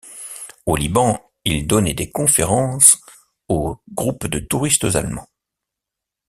Au 0.65 0.75
Liban, 0.75 1.21
ils 1.45 1.67
donnaient 1.67 1.93
des 1.93 2.09
conférences 2.09 2.99
aux 3.49 3.75
groupes 3.93 4.25
de 4.25 4.39
touristes 4.39 4.95
allemands. 4.95 5.29